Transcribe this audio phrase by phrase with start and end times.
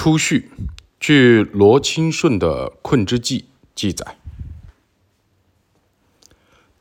[0.00, 0.48] 初序，
[1.00, 3.40] 据罗清顺的《困之记》
[3.74, 4.16] 记载，《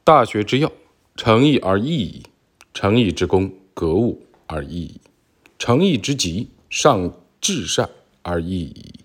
[0.04, 0.72] 大学之要，
[1.16, 2.22] 诚意而易矣；
[2.76, 5.02] 诚意之功，格物而易矣；
[5.58, 7.12] 诚意之极，上
[7.42, 7.90] 至善
[8.22, 9.00] 而易矣。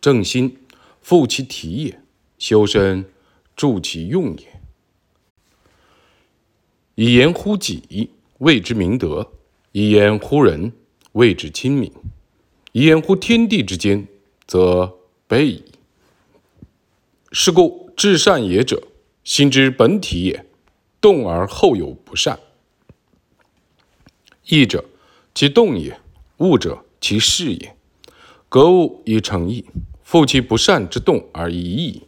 [0.00, 0.56] 正心，
[1.02, 1.98] 复其体也；
[2.38, 3.04] 修身，
[3.54, 4.60] 助其用也。
[6.94, 8.08] 以言乎己，
[8.38, 9.30] 谓之明德；
[9.72, 10.72] 以言乎人，
[11.12, 11.92] 谓之亲民。
[12.72, 14.06] 掩乎天地之间，
[14.46, 15.64] 则备矣。
[17.32, 18.82] 是故至善也者，
[19.24, 20.46] 心之本体也，
[21.00, 22.38] 动而后有不善。
[24.46, 24.84] 义者，
[25.34, 25.94] 其动也；
[26.38, 27.76] 物者，其事也。
[28.48, 29.66] 格物以成义，
[30.02, 32.04] 复其不善之动而已矣。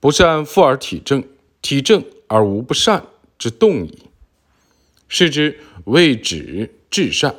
[0.00, 1.24] 不善复而体正，
[1.62, 3.06] 体正而无不善
[3.38, 3.98] 之动矣。
[5.08, 7.34] 是之谓止至善。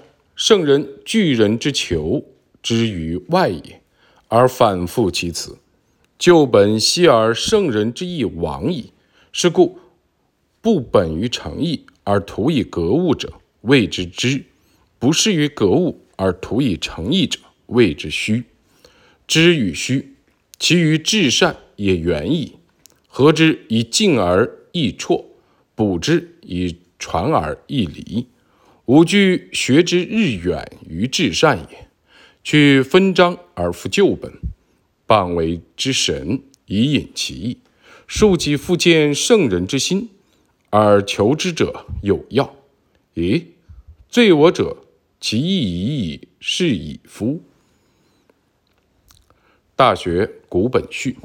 [0.47, 2.23] 圣人拒人之求
[2.61, 3.81] 之于外也，
[4.27, 5.57] 而反复其辞，
[6.19, 8.91] 就本息而圣人之意亡矣。
[9.31, 9.79] 是故
[10.61, 14.43] 不本于诚意而图以格物者，谓之知；
[14.99, 18.43] 不是于格物而图以诚意者，谓之虚。
[19.25, 20.13] 知与虚，
[20.59, 22.57] 其于至善也远矣。
[23.07, 25.25] 何之以静而易辍，
[25.73, 28.27] 补之以传而易离？
[28.85, 31.87] 吾惧学之日远于至善也，
[32.43, 34.31] 去分章而复旧本，
[35.07, 37.57] 谤为之神以引其意，
[38.05, 40.09] 庶几复见圣人之心，
[40.69, 42.55] 而求之者有要。
[43.15, 43.45] 咦，
[44.07, 44.77] 罪我者，
[45.19, 47.41] 其意已矣，是矣夫。
[49.75, 51.17] 大学古本序，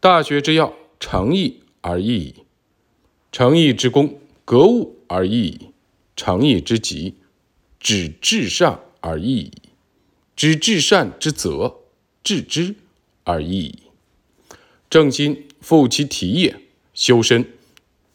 [0.00, 2.34] 大学之要，诚意而易矣；
[3.32, 5.70] 诚意之功，格物而易矣。
[6.16, 7.14] 诚意之极，
[7.78, 9.52] 止至善而易矣；
[10.34, 11.82] 止至善之则，
[12.24, 12.74] 至之
[13.24, 13.78] 而易矣。
[14.88, 16.54] 正心，复其体也；
[16.94, 17.44] 修身，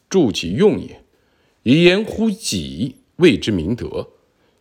[0.10, 1.02] 助其用也。
[1.64, 4.08] 以言乎己，谓之明德；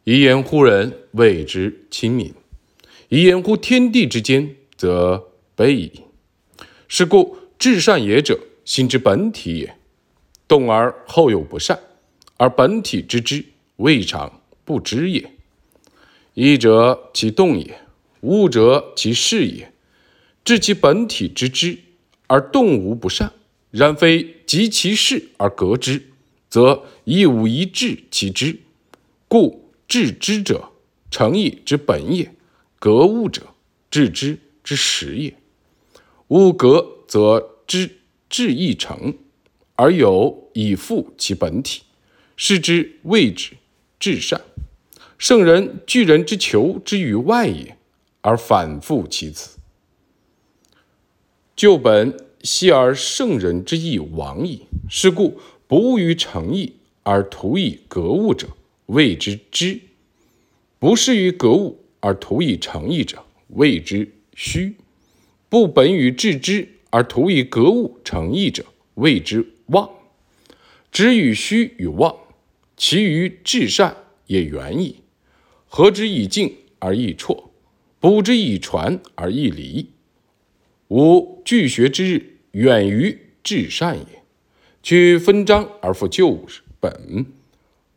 [0.05, 2.33] 以言乎人，谓之亲民；
[3.09, 6.03] 以言乎天地之间，则卑矣。
[6.89, 9.77] 是故至善也者，心之本体也，
[10.47, 11.81] 动而后有不善。
[12.41, 13.45] 而本体之知，
[13.77, 15.31] 未尝不知也。
[16.33, 17.83] 义者其动也，
[18.23, 19.71] 物者其事也。
[20.43, 21.77] 知其本体之知，
[22.29, 23.35] 而动无不善，
[23.71, 26.03] 然非及其事而革之，
[26.49, 28.59] 则亦无一致其知。
[29.29, 30.71] 故致知者，
[31.11, 32.31] 诚意之本也；
[32.79, 33.49] 格物者，
[33.91, 35.37] 致知之实也。
[36.29, 37.99] 物格则知
[38.31, 39.13] 至亦成，
[39.75, 41.83] 而有以复其本体。
[42.43, 43.53] 是之谓之
[43.99, 44.41] 至善。
[45.19, 47.77] 圣人拒人之求之于外也，
[48.23, 49.59] 而反复其辞。
[51.55, 54.63] 就本息而圣人之意亡矣。
[54.89, 58.49] 是故不务于诚意而图以格物者，
[58.87, 59.81] 谓之知；
[60.79, 64.73] 不是于格物而图以诚意者，谓之虚；
[65.51, 68.65] 不本于致知而图以格物诚意者，
[68.95, 69.91] 谓之妄。
[70.91, 72.17] 知与虚与妄。
[72.83, 73.95] 其余至善
[74.27, 75.03] 也远矣，
[75.69, 77.51] 何之以敬而易辍，
[78.01, 79.91] 补之以传而易离？
[80.89, 84.23] 吾惧学之日远于至善也。
[84.83, 86.47] 取分章而复旧
[86.81, 87.27] 本，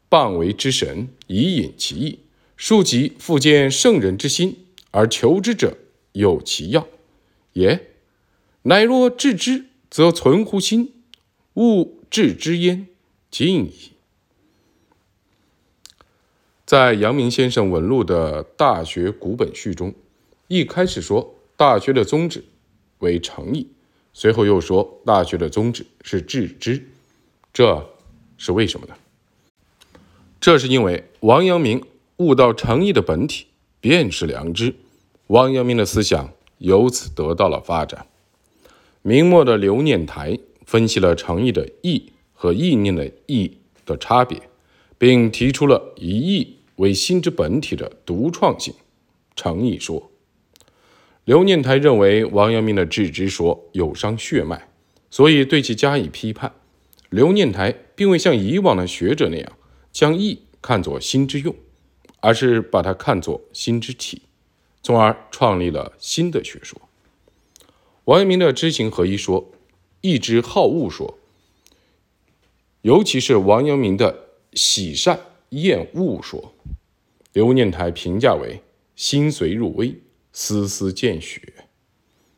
[0.10, 2.20] 谤为之神以引其意，
[2.58, 5.78] 庶几复见圣人之心而求之者
[6.12, 6.86] 有其要
[7.54, 7.88] 也。
[8.64, 10.88] 乃若治之，则存乎心；
[11.54, 12.88] 勿治之焉，
[13.32, 13.93] 尽矣。
[16.66, 19.94] 在阳明先生文录的《大学古本序》中，
[20.48, 21.22] 一开始说
[21.58, 22.46] 《大学》的宗旨
[23.00, 23.68] 为诚意，
[24.14, 26.88] 随后又说《大学》的宗旨是致知，
[27.52, 27.90] 这
[28.38, 28.96] 是为什么呢？
[30.40, 31.84] 这是因为王阳明
[32.18, 33.48] 悟到诚意的本体
[33.82, 34.74] 便是良知，
[35.28, 38.08] 王阳明的思想由此得到了发展。
[39.02, 44.50] 明末的刘念台分析了诚意的意和意念的意的差别，
[45.04, 46.60] 并提出了一意。
[46.78, 48.74] 为心之本体的独创性，
[49.36, 50.10] 诚意说。
[51.26, 54.70] 刘念台认为王阳明的致知说有伤血脉，
[55.12, 56.54] 所以对其加以批判。
[57.10, 59.52] 刘念台并未像以往的学者那样
[59.92, 61.54] 将意看作心之用，
[62.22, 64.22] 而是把它看作心之体，
[64.82, 66.82] 从而创立了新的学说。
[68.06, 69.52] 王阳明的知行合一说，
[70.00, 71.20] 意之好恶说，
[72.82, 74.23] 尤其是王阳明的
[74.56, 75.20] 喜善
[75.50, 76.54] 厌恶说。
[77.34, 78.62] 刘念台评价为：
[78.96, 79.96] 心随入微，
[80.32, 81.42] 丝丝见血。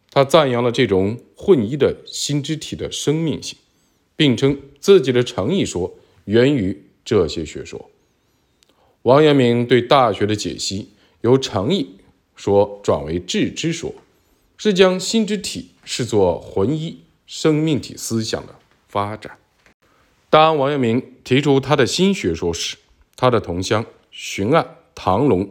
[0.10, 3.58] 他赞扬了这种混一的心之体的生命性，
[4.16, 7.90] 并称自己的诚意说源于这些学说。
[9.02, 10.92] 王阳明对《大学》的解析
[11.22, 11.98] 由诚意
[12.36, 13.94] 说转为智之说，
[14.56, 18.56] 是将心之体视作浑一生命体思想的
[18.88, 19.38] 发展。
[20.36, 22.76] 当王阳明提出他的新学说时，
[23.16, 25.50] 他的同乡荀案、唐龙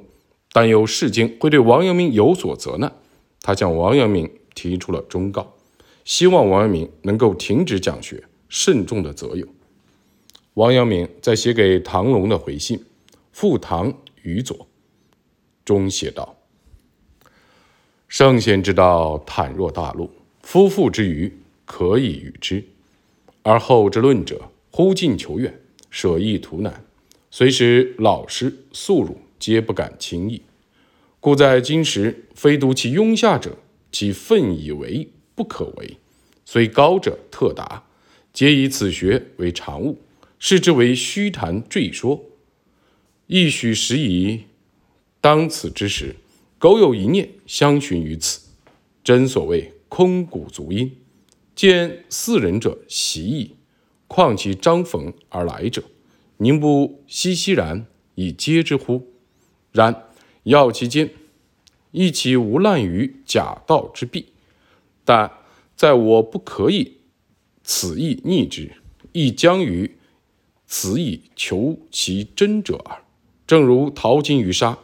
[0.53, 2.95] 担忧世间会对王阳明有所责难，
[3.41, 4.31] 他向王阳明。
[4.55, 5.55] 提出了忠告，
[6.05, 9.49] 希望王阳明能够停止讲学，慎重的择友。
[10.53, 12.79] 王阳明在写给唐龙的回信
[13.33, 13.93] 《复唐
[14.23, 14.57] 于左》
[15.65, 16.37] 中写道
[18.07, 20.11] ：“圣贤之道，坦若大陆，
[20.43, 22.63] 夫妇之愚，可以与之；
[23.43, 26.85] 而后之论者，忽近求远，舍易图难，
[27.31, 30.43] 虽使老师素儒，皆不敢轻易。
[31.21, 33.57] 故在今时，非独其庸下者。”
[33.93, 35.99] 其愤以为不可为，
[36.45, 37.85] 虽高者特达，
[38.33, 40.01] 皆以此学为常务，
[40.41, 42.25] 视之为虚谈赘说。
[43.29, 44.47] 亦许时矣。
[45.21, 46.17] 当此之时，
[46.59, 48.41] 苟有一念相寻于此，
[49.05, 50.97] 真所谓空谷足音，
[51.55, 53.53] 见四人者习矣。
[54.15, 55.83] 况其张逢而来者，
[56.37, 57.85] 宁不熙熙然
[58.15, 59.09] 以接之乎？
[59.73, 60.09] 然
[60.45, 61.11] 要其间。
[61.91, 64.27] 亦其无滥于假道之弊，
[65.05, 65.31] 但
[65.77, 66.99] 在我不可以
[67.63, 68.73] 此意逆之，
[69.13, 69.97] 亦将于
[70.67, 73.03] 此以求其真者耳。
[73.47, 74.77] 正如淘金于沙，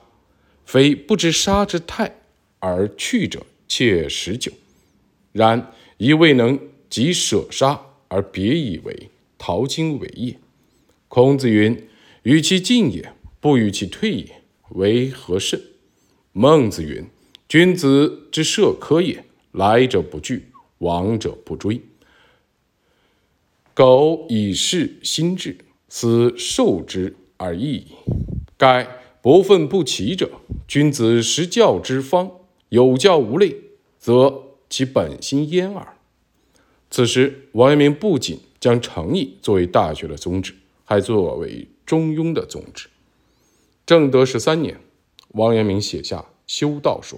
[0.64, 2.14] 非不知沙之态
[2.60, 4.52] 而去者，且十九。
[5.32, 9.09] 然亦未能及舍沙而别以为
[9.40, 10.38] 淘金为业。
[11.08, 11.88] 孔子云
[12.22, 15.60] ：“与其进也，不与其退也，为何甚？”
[16.32, 17.06] 孟子云
[17.48, 21.80] ：“君子之社科也，来者不拒，往者不追。
[23.72, 25.56] 苟以是心志，
[25.88, 27.86] 斯受之而已矣。
[28.58, 28.86] 盖
[29.22, 30.30] 不愤不齐者，
[30.68, 32.30] 君子实教之方，
[32.68, 33.56] 有教无类，
[33.98, 35.96] 则其本心焉耳。”
[36.90, 40.54] 此时，王阳明不仅将诚意作为大学的宗旨，
[40.84, 42.88] 还作为中庸的宗旨。
[43.84, 44.80] 正德十三年。
[45.34, 47.16] 王阳明写下《修道说》：“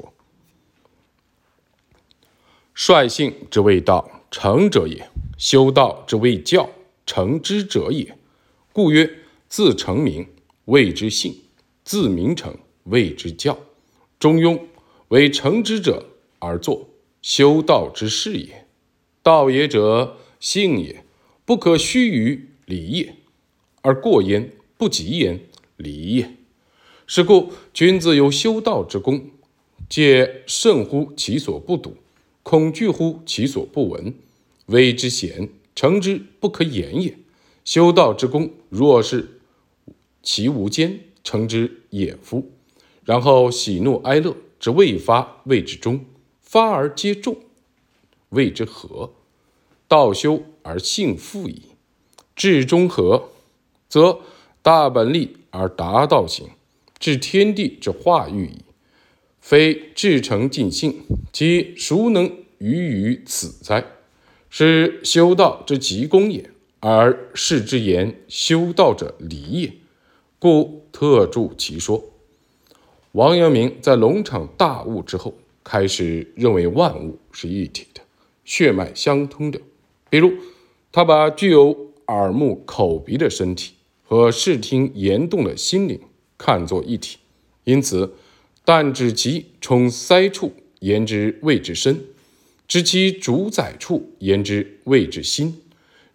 [2.75, 5.07] 率性之谓道，成者也；
[5.39, 6.69] 修道之谓教，
[7.07, 8.19] 成之者也。
[8.71, 9.11] 故曰：
[9.49, 10.29] 自成名，
[10.67, 11.33] 谓之性；
[11.83, 12.55] 自名成，
[12.85, 13.59] 谓之教。
[14.19, 14.61] 中庸，
[15.09, 16.05] 为成之者
[16.39, 16.91] 而作，
[17.23, 18.69] 修道之事也。
[19.23, 21.02] 道也者，性也，
[21.45, 23.17] 不可虚于礼也，
[23.81, 25.41] 而过焉，不及焉，
[25.77, 26.37] 礼也。”
[27.07, 29.31] 是故，君子有修道之功，
[29.89, 31.97] 戒慎乎其所不睹，
[32.43, 34.15] 恐惧乎其所不闻，
[34.67, 37.19] 谓之贤，诚之不可言也。
[37.65, 39.41] 修道之功，若是
[40.23, 42.51] 其无间，诚之也夫。
[43.05, 45.99] 然后喜怒哀乐之未发，谓之中；
[46.41, 47.37] 发而皆中，
[48.31, 49.13] 谓之和。
[49.93, 51.65] 道修而性复矣。
[52.35, 53.29] 至中和，
[53.91, 54.21] 则
[54.63, 56.49] 大本立而达道行。
[56.99, 58.65] 至天地之化育矣，
[59.39, 62.25] 非至诚尽性，其孰能
[62.57, 63.85] 逾于此哉？
[64.49, 66.49] 是修道之极功也，
[66.81, 69.73] 而世之言修道者礼也，
[70.39, 72.03] 故特著其说。
[73.11, 78.01] 王阳明在龙场大悟之后，开始认为万物是一体的，
[78.43, 79.61] 血脉相通的。
[80.13, 80.35] 比如，
[80.93, 85.99] 他把具有耳目口鼻的身体和视听言动的心灵。
[86.37, 87.17] 看作一体，
[87.65, 88.13] 因此，
[88.63, 91.95] 但指其充塞处，言之谓之身；
[92.69, 95.55] 知其主宰处，言之谓之心；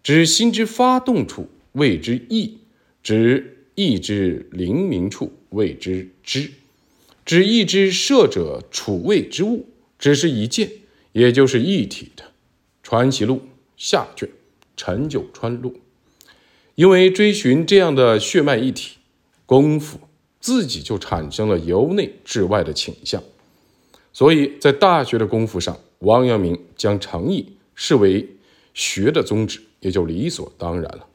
[0.04, 2.58] 指心之发动处，谓之意；
[3.02, 6.50] 指意之灵明处，谓之知；
[7.24, 9.66] 指意之摄者处谓之物。
[9.98, 10.70] 只是一件，
[11.10, 12.22] 也就是一体的。
[12.84, 13.34] 《传习录》
[13.78, 14.28] 下卷，
[14.76, 15.80] 陈九川录。
[16.74, 18.98] 因为追寻这样的血脉一体
[19.46, 20.00] 功夫。
[20.40, 23.20] 自己就产生了由内至外的倾向，
[24.12, 28.36] 所以在大学的功夫上，王阳明将诚意视为
[28.72, 31.06] 学的宗旨，也就理所当然了。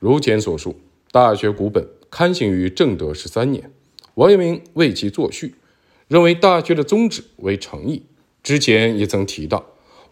[0.00, 0.80] 如前所述，
[1.12, 3.70] 大学古本刊行于正德十三年，
[4.14, 5.54] 王阳明为其作序，
[6.08, 8.02] 认为大学的宗旨为诚意。
[8.42, 9.64] 之前也曾提到，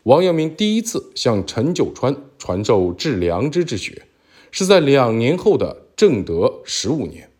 [0.04, 4.02] 王阳明第一次向陈九川传授致良知之学，
[4.50, 7.30] 是在两年后的正德十五年。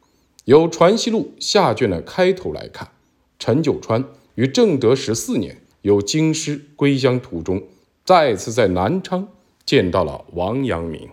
[0.45, 2.93] 由《传习录》下卷的开头来看，
[3.39, 4.05] 陈九川
[4.37, 7.65] 于正德十四年由京师归乡途中，
[8.05, 9.27] 再次在南昌
[9.67, 11.09] 见到了王阳明。